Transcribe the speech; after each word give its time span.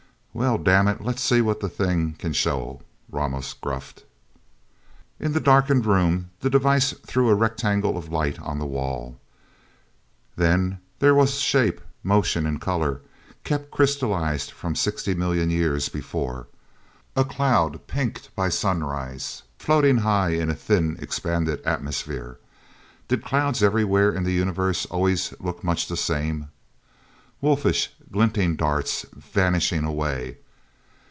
"Well, 0.33 0.57
dammit 0.57 1.01
let's 1.03 1.21
see 1.21 1.41
what 1.41 1.59
the 1.59 1.67
thing 1.67 2.13
can 2.17 2.31
show!" 2.31 2.83
Ramos 3.09 3.51
gruffed. 3.51 4.05
In 5.19 5.33
the 5.33 5.41
darkened 5.41 5.85
room, 5.85 6.29
the 6.39 6.49
device 6.49 6.93
threw 7.05 7.27
a 7.27 7.35
rectangle 7.35 7.97
of 7.97 8.07
light 8.13 8.39
on 8.39 8.57
the 8.57 8.65
wall. 8.65 9.19
Then 10.37 10.79
there 10.99 11.13
was 11.13 11.41
shape, 11.41 11.81
motion, 12.01 12.45
and 12.45 12.61
color, 12.61 13.01
kept 13.43 13.71
crystallized 13.71 14.51
from 14.51 14.73
sixty 14.73 15.13
million 15.13 15.49
years 15.49 15.89
before. 15.89 16.47
A 17.17 17.25
cloud, 17.25 17.85
pinked 17.87 18.33
by 18.33 18.47
sunrise, 18.47 19.43
floating 19.59 19.97
high 19.97 20.29
in 20.29 20.49
a 20.49 20.55
thin, 20.55 20.95
expanded 21.01 21.59
atmosphere. 21.65 22.39
Did 23.09 23.21
clouds 23.25 23.61
everywhere 23.61 24.13
in 24.13 24.23
the 24.23 24.31
universe 24.31 24.85
always 24.85 25.33
look 25.41 25.61
much 25.61 25.87
the 25.89 25.97
same? 25.97 26.47
Wolfish, 27.41 27.89
glinting 28.11 28.55
darts, 28.55 29.03
vanishing 29.17 29.83
away. 29.83 30.37